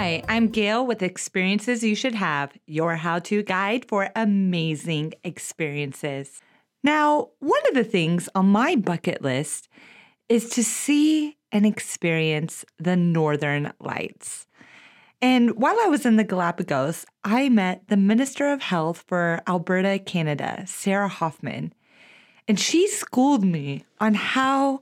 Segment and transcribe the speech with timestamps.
[0.00, 6.40] Hi, I'm Gail with Experiences You Should Have, your how to guide for amazing experiences.
[6.82, 9.68] Now, one of the things on my bucket list
[10.30, 14.46] is to see and experience the Northern Lights.
[15.20, 19.98] And while I was in the Galapagos, I met the Minister of Health for Alberta,
[19.98, 21.74] Canada, Sarah Hoffman.
[22.48, 24.80] And she schooled me on how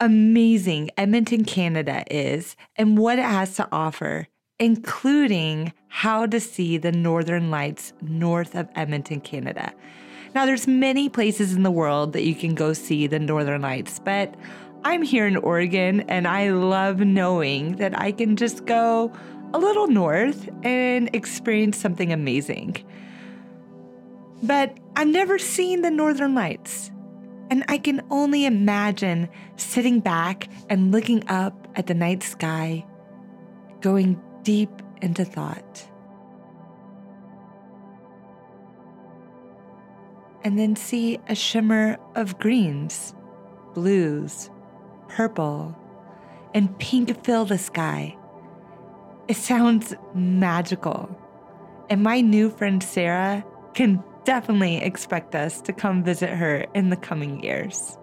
[0.00, 4.26] amazing Edmonton, Canada is and what it has to offer,
[4.58, 9.72] including how to see the northern lights north of Edmonton, Canada.
[10.34, 13.98] Now there's many places in the world that you can go see the northern lights,
[13.98, 14.34] but
[14.84, 19.12] I'm here in Oregon and I love knowing that I can just go
[19.54, 22.76] a little north and experience something amazing.
[24.42, 26.90] But I've never seen the northern lights.
[27.50, 32.84] And I can only imagine sitting back and looking up at the night sky,
[33.82, 35.88] going deep into thought.
[40.44, 43.14] And then see a shimmer of greens,
[43.74, 44.50] blues,
[45.08, 45.76] purple,
[46.54, 48.16] and pink fill the sky.
[49.28, 51.08] It sounds magical.
[51.88, 56.96] And my new friend Sarah can definitely expect us to come visit her in the
[56.96, 57.98] coming years.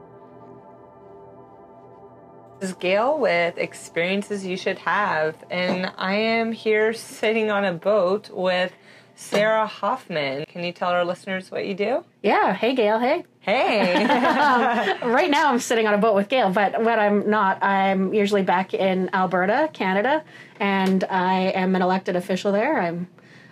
[2.60, 7.72] This is Gail with Experiences You Should Have, and I am here sitting on a
[7.72, 8.74] boat with
[9.16, 10.44] Sarah Hoffman.
[10.46, 12.04] Can you tell our listeners what you do?
[12.22, 12.54] Yeah.
[12.54, 13.00] Hey, Gail.
[13.00, 13.24] Hey.
[13.40, 14.04] Hey.
[14.04, 18.14] um, right now, I'm sitting on a boat with Gail, but when I'm not, I'm
[18.14, 20.26] usually back in Alberta, Canada,
[20.60, 22.82] and I am an elected official there.
[22.82, 23.08] I'm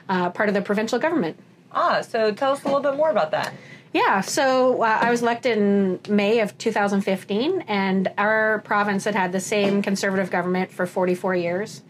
[0.09, 1.39] uh, part of the provincial government.
[1.71, 3.53] Ah, so tell us a little bit more about that.
[3.93, 9.31] Yeah, so uh, I was elected in May of 2015, and our province had had
[9.31, 11.83] the same conservative government for 44 years.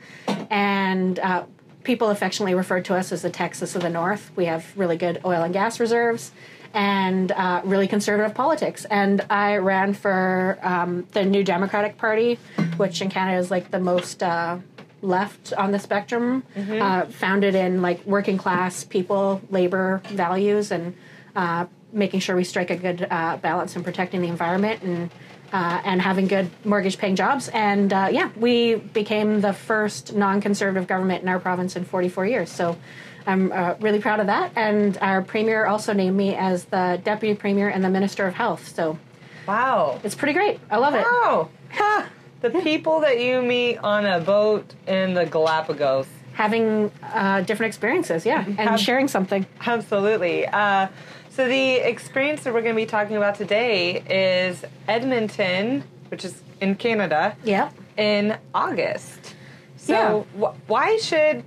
[0.50, 1.45] And uh,
[1.83, 4.32] people affectionately referred to us as the Texas of the North.
[4.36, 6.32] We have really good oil and gas reserves
[6.73, 8.86] and uh, really conservative politics.
[8.86, 12.39] And I ran for um, the New Democratic Party,
[12.76, 14.58] which in Canada is like the most uh,
[15.02, 16.82] left on the spectrum, mm-hmm.
[16.82, 20.95] uh, founded in like working class people, labor values, and
[21.36, 25.09] uh, making sure we strike a good uh, balance in protecting the environment and
[25.53, 27.48] uh, and having good mortgage paying jobs.
[27.49, 32.26] And uh, yeah, we became the first non conservative government in our province in 44
[32.26, 32.52] years.
[32.52, 32.77] So.
[33.26, 37.36] I'm uh, really proud of that, and our premier also named me as the deputy
[37.36, 38.73] premier and the minister of health.
[38.73, 38.97] So,
[39.45, 40.61] wow, it's pretty great.
[40.71, 41.02] I love it.
[41.02, 41.49] Wow,
[42.39, 46.08] the people that you meet on a boat in the Galapagos.
[46.37, 49.48] Having uh, different experiences, yeah, and Have, sharing something.
[49.65, 50.45] Absolutely.
[50.45, 50.87] Uh,
[51.31, 56.39] so, the experience that we're going to be talking about today is Edmonton, which is
[56.61, 57.36] in Canada.
[57.43, 57.71] Yeah.
[57.97, 59.33] In August.
[59.77, 60.49] So, yeah.
[60.52, 61.43] wh- why should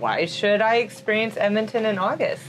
[0.00, 2.42] why should I experience Edmonton in August?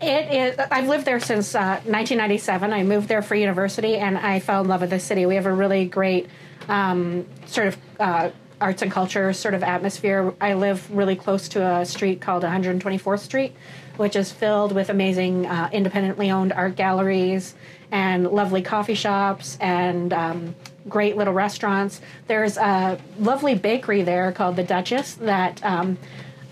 [0.00, 0.58] It is.
[0.70, 2.72] I've lived there since uh, 1997.
[2.72, 5.26] I moved there for university, and I fell in love with the city.
[5.26, 6.28] We have a really great
[6.68, 8.30] um, sort of uh,
[8.62, 10.32] arts and culture sort of atmosphere.
[10.40, 13.54] I live really close to a street called 124th Street,
[13.96, 17.54] which is filled with amazing uh, independently owned art galleries
[17.90, 20.54] and lovely coffee shops and um,
[20.88, 22.00] great little restaurants.
[22.28, 25.62] There's a lovely bakery there called the Duchess that.
[25.64, 25.98] Um,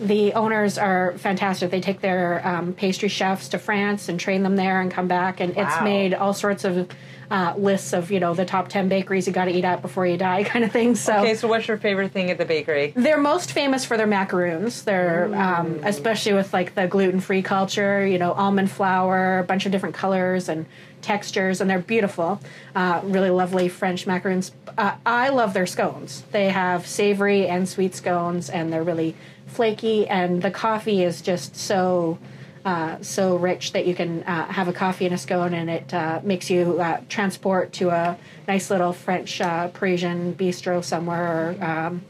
[0.02, 1.70] the owners are fantastic.
[1.70, 5.40] They take their um, pastry chefs to France and train them there and come back,
[5.40, 5.62] and wow.
[5.62, 6.88] it's made all sorts of
[7.30, 10.06] uh, lists of you know the top 10 bakeries you got to eat at before
[10.06, 11.18] you die kind of thing so.
[11.18, 12.92] Okay so what's your favorite thing at the bakery?
[12.96, 14.82] They're most famous for their macaroons.
[14.82, 19.72] They're um, especially with like the gluten-free culture you know almond flour a bunch of
[19.72, 20.66] different colors and
[21.02, 22.40] textures and they're beautiful.
[22.74, 24.52] Uh, really lovely french macaroons.
[24.76, 26.24] Uh, i love their scones.
[26.32, 29.14] They have savory and sweet scones and they're really
[29.46, 32.18] flaky and the coffee is just so
[32.64, 35.92] uh, so rich that you can uh, have a coffee and a scone, and it
[35.94, 41.56] uh, makes you uh, transport to a nice little French uh, Parisian bistro somewhere.
[41.58, 42.02] Or, um,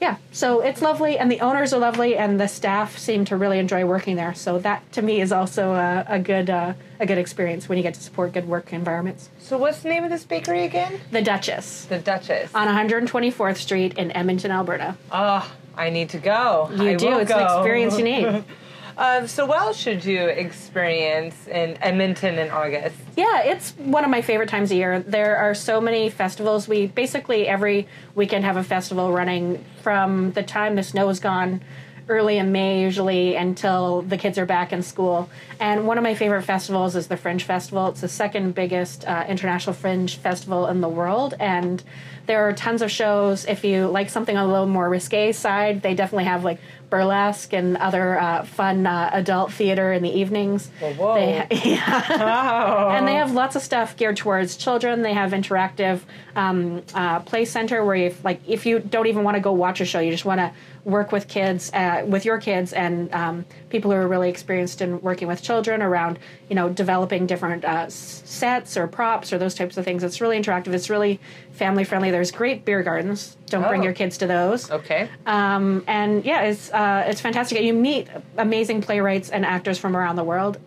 [0.00, 3.58] yeah, so it's lovely, and the owners are lovely, and the staff seem to really
[3.58, 4.34] enjoy working there.
[4.34, 6.76] So that, to me, is also a, a good a
[7.06, 9.30] good experience when you get to support good work environments.
[9.38, 11.00] So what's the name of this bakery again?
[11.10, 11.86] The Duchess.
[11.86, 14.96] The Duchess on 124th Street in Edmonton, Alberta.
[15.12, 16.70] Oh, I need to go.
[16.74, 17.18] You I do.
[17.18, 17.38] It's go.
[17.38, 18.44] an experience you need.
[18.96, 22.96] Uh, so, what else should you experience in Edmonton in August?
[23.16, 25.00] Yeah, it's one of my favorite times of year.
[25.00, 26.68] There are so many festivals.
[26.68, 31.60] We basically every weekend have a festival running from the time the snow is gone
[32.08, 35.28] early in May usually until the kids are back in school.
[35.58, 37.88] And one of my favorite festivals is the Fringe Festival.
[37.88, 41.82] It's the second biggest uh, international fringe festival in the world, and
[42.26, 43.44] there are tons of shows.
[43.46, 46.58] If you like something on a little more risque side, they definitely have like
[46.94, 50.68] burlesque and other uh, fun uh, adult theater in the evenings.
[50.78, 51.14] Whoa, whoa.
[51.16, 52.96] They, yeah.
[52.96, 55.02] And they have lots of stuff geared towards children.
[55.02, 56.02] They have interactive
[56.36, 59.80] um, uh, play center where you like if you don't even want to go watch
[59.80, 60.52] a show, you just want to
[60.84, 65.00] work with kids, uh, with your kids, and um, people who are really experienced in
[65.00, 69.76] working with children around, you know, developing different uh, sets or props or those types
[69.76, 70.02] of things.
[70.04, 70.74] It's really interactive.
[70.74, 71.20] It's really
[71.52, 72.10] family friendly.
[72.10, 73.36] There's great beer gardens.
[73.46, 73.84] Don't bring Oh.
[73.84, 74.70] your kids to those.
[74.70, 75.08] Okay.
[75.26, 77.60] Um, and yeah, it's uh, it's fantastic.
[77.62, 80.58] You meet amazing playwrights and actors from around the world.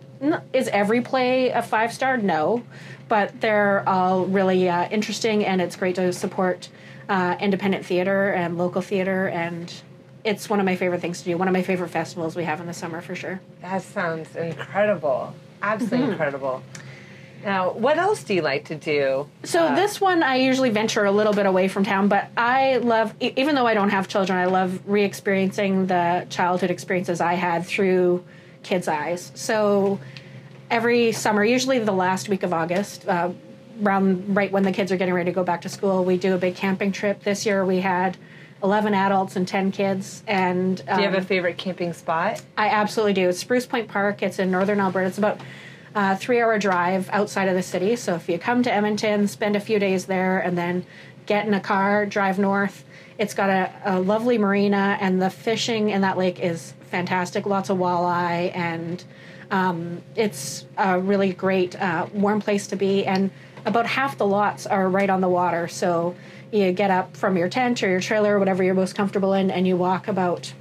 [0.52, 2.16] Is every play a five star?
[2.16, 2.64] No,
[3.08, 6.68] but they're all really uh, interesting, and it's great to support
[7.08, 9.28] uh, independent theater and local theater.
[9.28, 9.72] And
[10.28, 11.36] it's one of my favorite things to do.
[11.38, 13.40] One of my favorite festivals we have in the summer for sure.
[13.62, 15.34] That sounds incredible.
[15.62, 16.10] Absolutely Mm-hmm.
[16.12, 16.62] incredible.
[17.44, 19.28] Now, what else do you like to do?
[19.44, 22.78] So Uh, this one, I usually venture a little bit away from town, but I
[22.78, 27.64] love, even though I don't have children, I love re-experiencing the childhood experiences I had
[27.64, 28.24] through
[28.64, 29.30] kids' eyes.
[29.36, 30.00] So
[30.70, 33.30] every summer, usually the last week of August, uh,
[33.84, 36.34] around right when the kids are getting ready to go back to school, we do
[36.34, 37.22] a big camping trip.
[37.22, 38.16] This year we had
[38.62, 42.42] 11 adults and 10 kids, and um, Do you have a favorite camping spot?
[42.56, 43.28] I absolutely do.
[43.28, 44.22] It's Spruce Point Park.
[44.22, 45.06] It's in northern Alberta.
[45.06, 45.40] It's about
[45.94, 47.96] a three hour drive outside of the city.
[47.96, 50.84] So if you come to Edmonton, spend a few days there, and then
[51.26, 52.84] get in a car, drive north.
[53.16, 57.46] It's got a, a lovely marina, and the fishing in that lake is fantastic.
[57.46, 59.02] Lots of walleye, and
[59.50, 63.06] um, it's a really great, uh, warm place to be.
[63.06, 63.30] And
[63.66, 65.68] about half the lots are right on the water.
[65.68, 66.16] So
[66.52, 69.50] you get up from your tent or your trailer or whatever you're most comfortable in,
[69.50, 70.52] and you walk about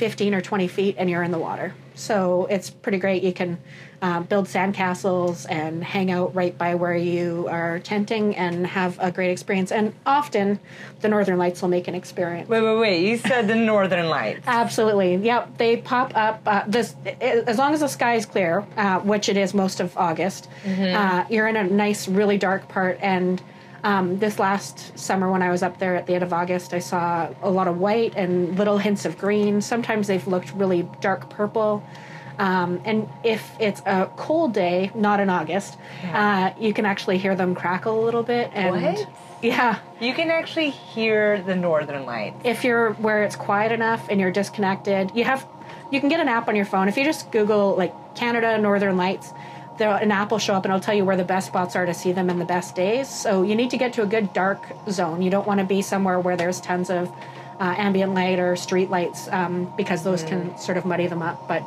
[0.00, 1.74] 15 or 20 feet and you're in the water.
[1.94, 3.22] So it's pretty great.
[3.22, 3.58] You can
[4.00, 9.10] uh, build sandcastles and hang out right by where you are tenting and have a
[9.12, 9.70] great experience.
[9.70, 10.58] And often
[11.02, 12.48] the Northern Lights will make an experience.
[12.48, 13.06] Wait, wait, wait.
[13.06, 14.40] You said the Northern Lights.
[14.46, 15.16] Absolutely.
[15.16, 15.58] Yep.
[15.58, 16.40] They pop up.
[16.46, 19.94] Uh, this as long as the sky is clear, uh, which it is most of
[19.98, 20.48] August.
[20.66, 22.98] Uh, you're in a nice, really dark part.
[23.02, 23.42] And
[23.84, 26.78] um, this last summer, when I was up there at the end of August, I
[26.78, 29.60] saw a lot of white and little hints of green.
[29.60, 31.82] Sometimes they've looked really dark purple.
[32.38, 35.76] Um, and if it's a cold day, not in August,
[36.12, 38.50] uh, you can actually hear them crackle a little bit.
[38.54, 39.08] And What?
[39.42, 42.36] yeah, You can actually hear the Northern Lights.
[42.44, 45.46] if you're where it's quiet enough and you're disconnected, you have
[45.90, 46.88] you can get an app on your phone.
[46.88, 49.32] If you just Google like Canada Northern Lights,
[49.80, 51.86] there an app will show up and it'll tell you where the best spots are
[51.86, 53.08] to see them in the best days.
[53.08, 55.22] So you need to get to a good dark zone.
[55.22, 57.10] You don't want to be somewhere where there's tons of
[57.58, 61.48] uh, ambient light or street lights um, because those can sort of muddy them up.
[61.48, 61.64] But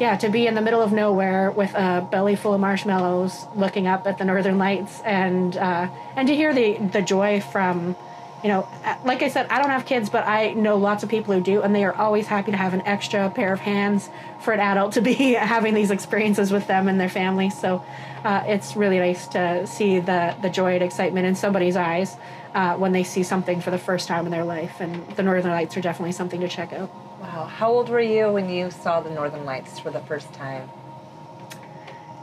[0.00, 3.86] yeah, to be in the middle of nowhere with a belly full of marshmallows, looking
[3.86, 7.94] up at the northern lights, and uh, and to hear the the joy from
[8.42, 11.08] you know, uh, like I said, I don't have kids, but I know lots of
[11.08, 14.08] people who do, and they are always happy to have an extra pair of hands
[14.40, 17.50] for an adult to be having these experiences with them and their family.
[17.50, 17.84] So
[18.24, 22.16] uh, it's really nice to see the, the joy and excitement in somebody's eyes
[22.54, 24.80] uh, when they see something for the first time in their life.
[24.80, 26.90] And the Northern Lights are definitely something to check out.
[27.20, 27.44] Wow.
[27.44, 30.68] How old were you when you saw the Northern Lights for the first time?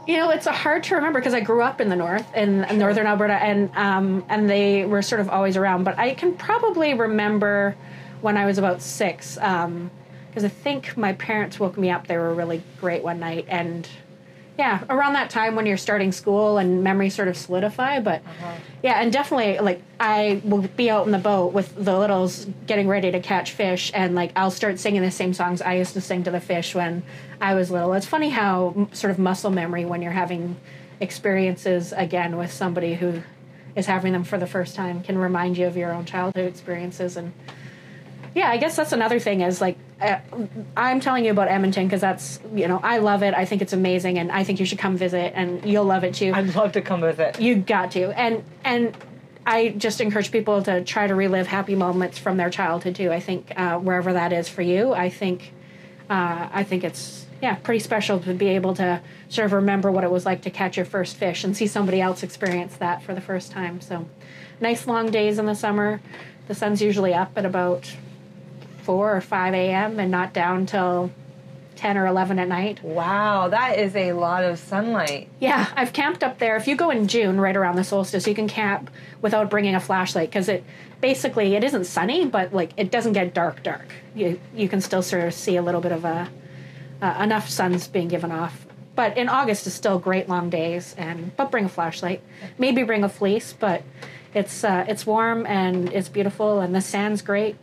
[0.08, 2.62] You know, it's a hard to remember because I grew up in the north, in
[2.78, 5.84] northern Alberta, and um, and they were sort of always around.
[5.84, 7.76] But I can probably remember
[8.22, 12.06] when I was about six, because I think my parents woke me up.
[12.06, 13.86] They were really great one night, and
[14.58, 18.00] yeah, around that time when you're starting school and memories sort of solidify.
[18.00, 18.56] But uh-huh.
[18.82, 22.88] yeah, and definitely like I will be out in the boat with the littles getting
[22.88, 26.00] ready to catch fish, and like I'll start singing the same songs I used to
[26.00, 27.04] sing to the fish when
[27.40, 27.92] I was little.
[27.92, 30.56] It's funny how m- sort of muscle memory when you're having
[31.00, 33.22] experiences again with somebody who
[33.76, 37.16] is having them for the first time can remind you of your own childhood experiences
[37.16, 37.32] and
[38.34, 40.18] yeah, I guess that's another thing is like uh,
[40.76, 43.34] I'm telling you about Edmonton because that's you know I love it.
[43.34, 46.14] I think it's amazing, and I think you should come visit, and you'll love it
[46.14, 46.32] too.
[46.34, 47.40] I'd love to come visit.
[47.40, 48.96] you got to, and and
[49.44, 53.10] I just encourage people to try to relive happy moments from their childhood too.
[53.10, 55.52] I think uh, wherever that is for you, I think
[56.08, 60.04] uh, I think it's yeah pretty special to be able to sort of remember what
[60.04, 63.14] it was like to catch your first fish and see somebody else experience that for
[63.14, 63.80] the first time.
[63.80, 64.08] So
[64.60, 66.00] nice long days in the summer.
[66.46, 67.90] The sun's usually up at about
[68.88, 70.00] four or five a.m.
[70.00, 71.10] and not down till
[71.76, 72.82] 10 or 11 at night.
[72.82, 75.28] Wow, that is a lot of sunlight.
[75.40, 76.56] Yeah, I've camped up there.
[76.56, 78.88] If you go in June, right around the solstice, you can camp
[79.20, 80.64] without bringing a flashlight because it
[81.02, 83.92] basically it isn't sunny, but like it doesn't get dark dark.
[84.14, 86.30] You you can still sort of see a little bit of a
[87.02, 88.66] uh, enough sun's being given off.
[88.94, 92.22] But in August is still great long days, and but bring a flashlight.
[92.56, 93.82] Maybe bring a fleece, but
[94.32, 97.56] it's uh, it's warm and it's beautiful, and the sand's great.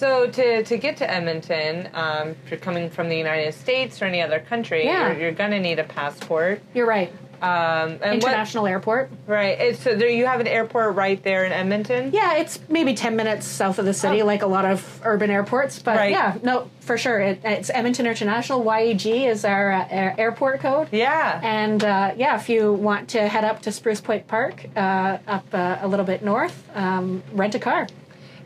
[0.00, 4.06] So to, to get to Edmonton, um, if you're coming from the United States or
[4.06, 5.10] any other country, Yeah.
[5.12, 6.62] you're, you're gonna need a passport.
[6.72, 7.12] You're right.
[7.42, 9.10] Um, and International airport.
[9.26, 9.58] Right.
[9.60, 12.12] it's- So there you have an airport right there in Edmonton.
[12.14, 14.26] Yeah, it's maybe 10 minutes south of the city, Oh.
[14.26, 15.78] like a lot of urban airports.
[15.78, 16.12] But Right.
[16.12, 17.20] yeah, no, for sure.
[17.20, 18.64] It, it's Edmonton International.
[18.64, 20.88] YEG is our uh, airport code.
[20.92, 21.40] Yeah.
[21.42, 25.44] And uh, yeah, if you want to head up to Spruce Point Park, uh, up
[25.52, 27.86] uh, a little bit north, um, rent a car.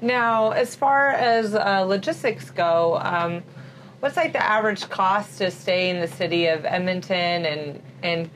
[0.09, 3.43] Now, as far as uh, logistics go, um,
[4.01, 8.31] what's like the average cost to stay in the city of Edmonton and and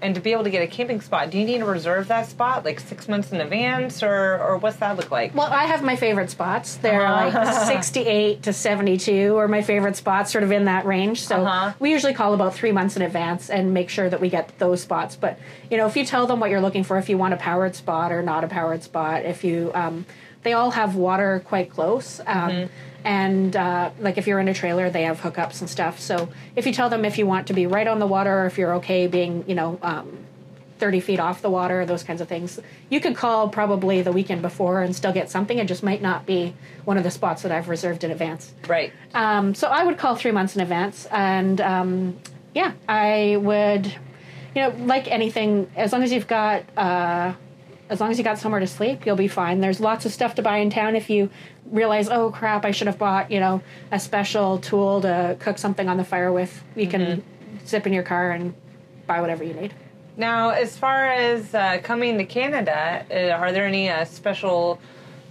[0.00, 1.28] and to be able to get a camping spot?
[1.30, 4.76] Do you need to reserve that spot like six months in advance, or or what's
[4.76, 5.34] that look like?
[5.34, 6.76] Well, I have my favorite spots.
[6.76, 7.30] They're Uh-huh.
[7.44, 11.22] like 68 to 72 are my favorite spots, sort of in that range.
[11.26, 11.72] So Uh-huh.
[11.80, 14.82] we usually call about three months in advance and make sure that we get those
[14.82, 15.16] spots.
[15.16, 15.36] But,
[15.68, 17.74] you know, if you tell them what you're looking for, if you want a powered
[17.74, 20.06] spot or not a powered spot, if you, um,
[20.42, 22.20] they all have water quite close.
[22.26, 22.68] Um,
[23.04, 26.00] And uh, like if you're in a trailer, they have hookups and stuff.
[26.00, 28.46] So if you tell them if you want to be right on the water or
[28.46, 30.18] if you're okay being, you know, um,
[30.78, 32.60] 30 feet off the water, those kinds of things.
[32.88, 35.58] You could call probably the weekend before and still get something.
[35.58, 36.54] It just might not be
[36.84, 38.52] one of the spots that I've reserved in advance.
[38.66, 38.92] Right.
[39.14, 41.06] Um, so I would call three months in advance.
[41.10, 42.18] And um,
[42.54, 43.86] yeah, I would,
[44.54, 46.64] you know, like anything, as long as you've got.
[46.76, 47.34] Uh,
[47.88, 49.60] as long as you got somewhere to sleep, you'll be fine.
[49.60, 51.30] There's lots of stuff to buy in town if you
[51.70, 55.88] realize, oh crap, I should have bought, you know, a special tool to cook something
[55.88, 56.62] on the fire with.
[56.76, 57.22] You can
[57.66, 58.54] zip in your car and
[59.06, 59.74] buy whatever you need.
[60.16, 64.80] Now, as far as uh, coming to Canada, uh, are there any uh, special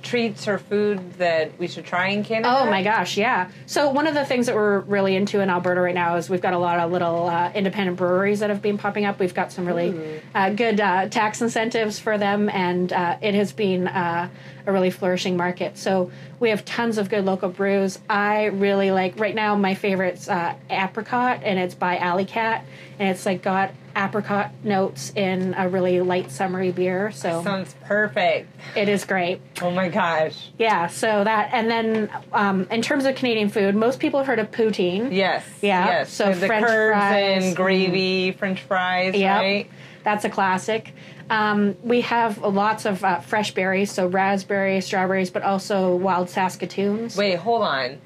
[0.01, 2.55] treats or food that we should try in Canada?
[2.57, 3.49] Oh my gosh, yeah.
[3.65, 6.41] So one of the things that we're really into in Alberta right now is we've
[6.41, 9.19] got a lot of little uh, independent breweries that have been popping up.
[9.19, 13.51] We've got some really uh, good uh, tax incentives for them, and uh, it has
[13.51, 14.29] been uh,
[14.65, 15.77] a really flourishing market.
[15.77, 17.99] So we have tons of good local brews.
[18.09, 19.55] I really like right now.
[19.55, 22.65] My favorite's uh, Aprikat, and it's by Alley Kat,
[22.99, 27.11] and it's like got apricot notes in a really light summery beer.
[27.11, 28.49] So Sounds perfect.
[28.75, 29.41] it is great.
[29.61, 30.49] Oh my gosh.
[30.57, 34.39] Yeah, so that, and then um, in terms of Canadian food, most people have heard
[34.39, 35.11] of poutine.
[35.11, 35.43] Yes.
[35.61, 36.11] Yeah, Yes.
[36.11, 39.69] so the French curds fries, and gravy, French fries, Yep, right?
[40.03, 40.93] that's a classic.
[41.29, 47.17] Um, we have lots of uh, fresh berries, so raspberries, strawberries, but also wild Saskatoons.
[47.17, 47.97] Wait, hold on.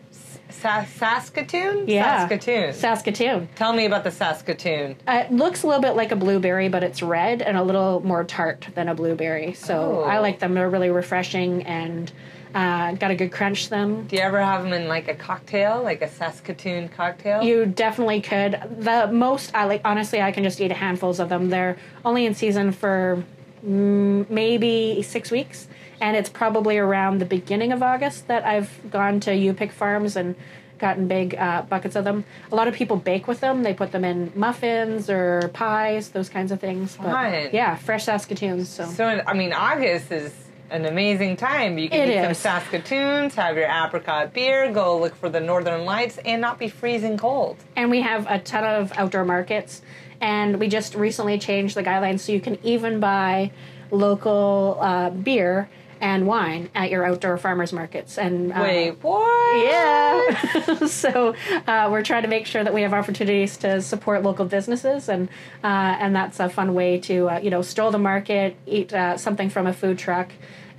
[0.52, 1.88] Sa- Saskatoon?
[1.88, 2.74] yeah, Saskatoon.
[2.74, 3.50] Saskatoon.
[3.56, 4.96] Tell me about the Saskatoon.
[5.08, 8.02] Uh, it looks a little bit like a blueberry, but it's red and a little
[8.06, 9.54] more tart than a blueberry.
[9.54, 10.04] So Oh.
[10.04, 10.54] I like them.
[10.54, 12.12] They're really refreshing and
[12.54, 14.08] uh, got a good crunch to them.
[14.08, 17.42] Do you ever have them in like a cocktail, like a Saskatoon cocktail?
[17.42, 18.60] You definitely could.
[18.80, 21.50] The most I like, honestly, I can just eat handfuls of them.
[21.50, 23.24] They're only in season for
[23.66, 25.68] mm, maybe six weeks,
[26.02, 30.16] and it's probably around the beginning of August that I've gone to U Pick Farms
[30.18, 30.36] and
[30.80, 32.26] gotten big uh, buckets of them.
[32.52, 33.62] A lot of people bake with them.
[33.62, 36.98] They put them in muffins or pies, those kinds of things.
[36.98, 37.50] But Fun.
[37.54, 38.68] yeah, fresh Saskatoons.
[38.68, 38.86] So.
[38.86, 40.34] So, I mean, August is
[40.72, 41.78] an amazing time.
[41.78, 42.38] You can It eat some is.
[42.40, 47.16] Saskatoons, have your apricot beer, go look for the northern lights, and not be freezing
[47.18, 47.58] cold.
[47.76, 49.82] and we have a ton of outdoor markets
[50.20, 53.52] and we just recently changed the guidelines so you can even buy
[53.92, 55.70] local uh, beer
[56.02, 59.66] and wine at your outdoor farmers markets and uh, Wait, what?
[59.66, 61.36] yeah so
[61.68, 65.30] uh, we're trying to make sure that we have opportunities to support local businesses and
[65.64, 65.68] uh,
[66.02, 69.50] and that's a fun way to uh, you know stroll the market eat uh, something
[69.50, 70.30] from a food truck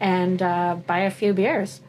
[0.01, 1.81] and uh, buy a few beers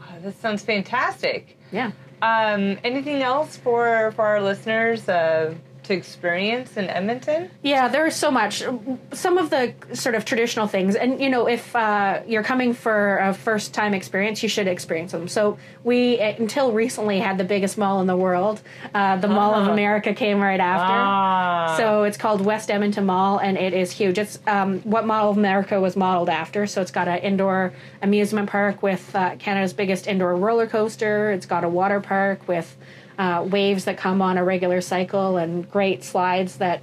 [0.00, 1.56] Oh, this sounds fantastic.
[1.70, 1.92] yeah
[2.22, 5.54] Um, anything else for for our listeners uh,
[5.88, 7.50] to experience in Edmonton?
[7.62, 8.62] Yeah, there's so much.
[9.12, 13.18] Some of the sort of traditional things, and you know, if uh, you're coming for
[13.18, 15.26] a first time experience, you should experience them.
[15.28, 18.62] So we, uh, until recently, had the biggest mall in the world.
[18.94, 19.72] Uh, the Mall of Ah.
[19.72, 20.94] America came right after.
[20.94, 21.74] Ah.
[21.76, 24.18] So it's called West Edmonton Mall, and it is huge.
[24.18, 26.66] It's um, what Mall of America was modeled after.
[26.66, 31.30] So it's got an indoor amusement park with uh, Canada's biggest indoor roller coaster.
[31.32, 32.76] It's got a water park with
[33.18, 36.80] uh, waves that come on a regular cycle and great slides that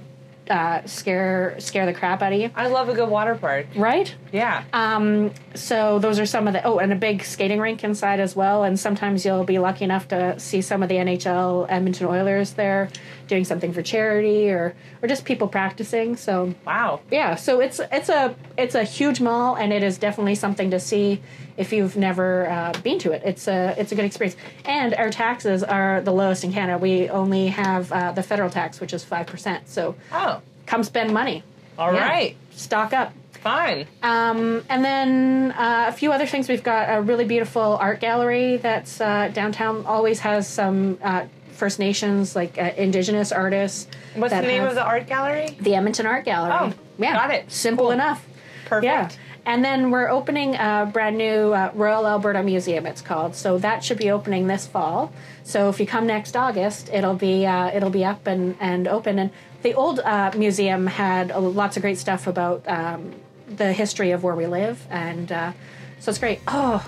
[0.50, 2.50] uh, scare scare the crap out of you.
[2.54, 3.66] I love a good water park.
[3.74, 4.14] Right?
[4.32, 4.64] Yeah.
[4.72, 8.36] Um, so those are some of the oh, and a big skating rink inside as
[8.36, 8.64] well.
[8.64, 12.88] And sometimes you'll be lucky enough to see some of the NHL Edmonton Oilers there
[13.26, 16.16] doing something for charity or or just people practicing.
[16.16, 17.00] So wow.
[17.10, 20.80] yeah, so it's it's a it's a huge mall, and it is definitely something to
[20.80, 21.20] see
[21.56, 23.22] if you've never uh, been to it.
[23.24, 26.78] It's a it's a good experience, and our taxes are the lowest in Canada.
[26.78, 29.68] We only have uh, the federal tax, which is five percent.
[29.68, 30.40] So Oh.
[30.66, 31.42] come spend money.
[31.78, 32.08] All Yeah.
[32.08, 32.36] right.
[32.52, 33.12] stock up.
[33.42, 33.86] Fine.
[34.02, 36.48] Um, and then uh, a few other things.
[36.48, 39.84] We've got a really beautiful art gallery that's uh, downtown.
[39.86, 43.88] Always has some uh, First Nations, like uh, Indigenous artists.
[44.14, 45.56] What's the name of the art gallery?
[45.60, 46.52] the Edmonton Art Gallery.
[46.52, 47.50] Oh, yeah, got it.
[47.50, 47.92] Simple Cool.
[47.92, 48.24] enough.
[48.66, 48.84] Perfect.
[48.84, 49.08] Yeah.
[49.44, 52.84] And then we're opening a brand new uh, Royal Alberta Museum.
[52.84, 53.36] It's called.
[53.36, 55.12] So that should be opening this fall.
[55.44, 59.20] So if you come next August, it'll be uh, it'll be up and, and open.
[59.20, 59.30] And
[59.62, 63.14] the old uh, museum had lots of great stuff about um,
[63.48, 65.52] the history of where we live, and uh,
[66.00, 66.40] so it's great.
[66.48, 66.84] Oh,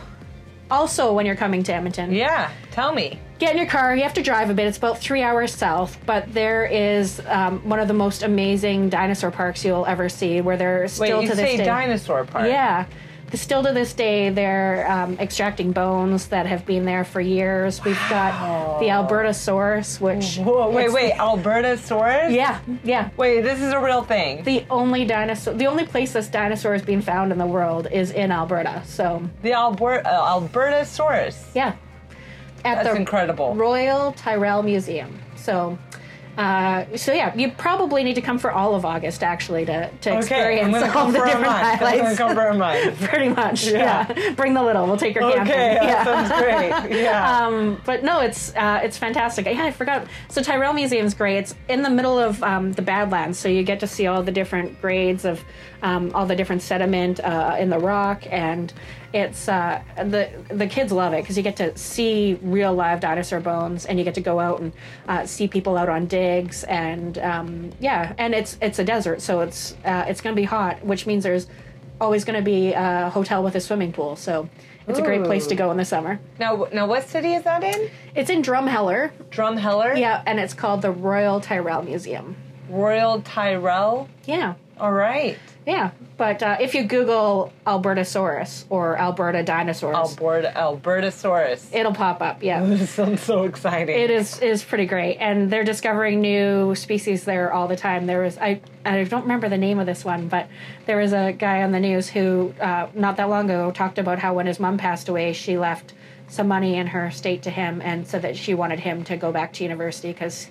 [0.71, 2.51] also when you're coming to Edmonton, Yeah.
[2.71, 3.19] Tell me.
[3.39, 3.95] get in your car.
[3.97, 4.67] You have to drive a bit.
[4.67, 9.31] It's about three hours south, but there is um, one of the most amazing dinosaur
[9.31, 10.41] parks you'll ever see.
[10.41, 11.65] Where they're Wait, still you to this say day.
[11.65, 12.47] dinosaur park?
[12.49, 12.87] Yeah.
[13.35, 17.85] Still to this day, they're um, extracting bones that have been there for years.
[17.85, 20.39] We've got the Albertosaurus, which.
[20.39, 21.13] Whoa, wait, wait.
[21.13, 22.33] the- Albertosaurus?
[22.35, 23.11] yeah, yeah.
[23.19, 24.45] Wait, this is a real thing.
[24.45, 28.13] The only dinosaur, the only place this dinosaur is being found in the world is
[28.13, 28.83] in Alberta.
[28.87, 31.55] So, The Albert uh, Albertosaurus.
[31.55, 31.75] yeah.
[32.65, 33.55] At That's the incredible.
[33.55, 35.17] Royal Tyrrell Museum.
[35.37, 35.79] So,
[36.39, 40.11] uh, so yeah, you probably need to come for all of August actually to, to
[40.11, 42.17] Okay, experience all come the for a different highlights.
[42.17, 43.01] come for a month.
[43.03, 44.13] Pretty much, Yeah.
[44.17, 44.31] yeah.
[44.35, 44.87] Bring the little.
[44.87, 45.53] We'll take your camping.
[45.53, 46.05] Okay, yeah.
[46.05, 47.01] sounds great.
[47.03, 47.27] Yeah.
[47.49, 49.47] Um, but no, it's uh, it's fantastic.
[49.47, 50.07] Yeah, I forgot.
[50.29, 51.39] So Tyrrell Museum's great.
[51.39, 54.33] It's in the middle of um, the Badlands, so you get to see all the
[54.33, 55.45] different grades of
[55.83, 58.73] um, all the different sediment uh, in the rock, and
[59.13, 63.41] it's uh, the the kids love it because you get to see real live dinosaur
[63.41, 64.73] bones, and you get to go out and
[65.09, 69.41] uh, see people out on digs, and um, yeah, and it's it's a desert, so
[69.41, 71.47] it's uh, it's going to be hot, which means there's
[72.01, 74.17] always going to be a hotel with a swimming pool.
[74.17, 74.49] So
[74.87, 76.19] it's a great place to go in the summer.
[76.39, 77.91] now, now, what city is that in?
[78.15, 79.11] It's in Drumheller.
[79.31, 79.99] Drumheller?
[79.99, 82.37] Yeah, and it's called the Royal Tyrrell Museum.
[82.71, 84.09] Royal Tyrrell?
[84.25, 85.39] Yeah, All right.
[85.67, 85.91] yeah.
[86.17, 91.73] But uh, if you Google Albertosaurus or Alberta dinosaurs, Alberta, Albertosaurus.
[91.73, 92.43] it'll pop up.
[92.43, 92.65] Yeah.
[92.79, 93.99] This sounds so exciting.
[93.99, 98.07] It is is pretty great, and they're discovering new species there all the time.
[98.07, 100.49] There was I I don't remember the name of this one, but
[100.87, 104.19] there was a guy on the news who uh, not that long ago talked about
[104.19, 105.93] how when his mom passed away, she left
[106.29, 109.33] some money in her estate to him, and said that she wanted him to go
[109.33, 110.49] back to university because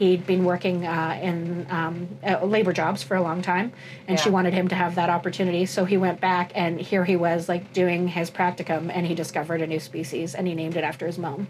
[0.00, 3.70] he'd been working uh, in um, uh, labor jobs for a long time,
[4.08, 5.66] and she wanted him to have that opportunity.
[5.66, 9.60] So he went back, and here he was like doing his practicum, and he discovered
[9.60, 11.48] a new species, and he named it after his mom.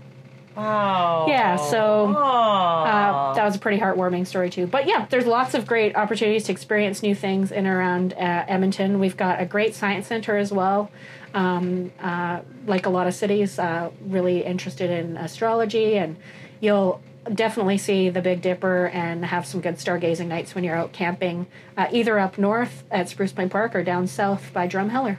[0.57, 1.27] Wow.
[1.29, 4.67] Yeah, so, Uh, that was a pretty heartwarming story too.
[4.67, 8.45] But yeah, there's lots of great opportunities to experience new things in and around uh,
[8.49, 8.99] Edmonton.
[8.99, 10.91] We've got a great science center as well.
[11.35, 16.17] Um, uh, like a lot of cities, uh, really interested in astrology, and
[16.59, 17.01] you'll
[17.33, 21.47] definitely see the Big Dipper and have some good stargazing nights when you're out camping,
[21.77, 25.19] uh, either up north at Spruce Pine Park or down south by Drumheller.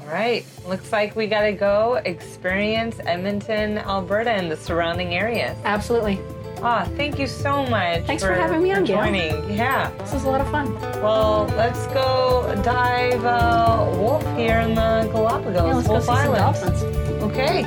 [0.00, 0.44] All right.
[0.66, 5.56] Looks like we got to go experience Edmonton, Alberta, and the surrounding areas.
[5.64, 6.20] Absolutely,
[6.62, 8.06] Ah, thank you so much.
[8.06, 8.96] Thanks for having me on, Gail.
[8.96, 9.54] joining.
[9.54, 9.90] Yeah.
[9.98, 10.72] this was a lot of fun.
[11.02, 15.54] Well, let's go dive uh, wolf here in the Galapagos.
[15.56, 16.82] Yeah, let's go wolf see some dolphins.
[17.22, 17.64] Okay.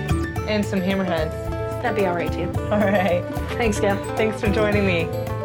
[0.52, 1.47] And some hammerheads.
[1.82, 2.52] That'd be all right too.
[2.63, 3.24] All right.
[3.52, 3.98] Thanks, Gail.
[4.16, 5.37] Thanks for joining me.